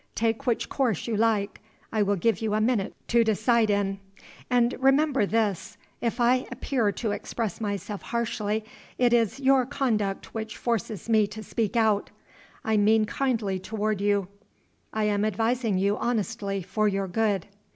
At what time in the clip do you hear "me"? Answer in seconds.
11.07-11.27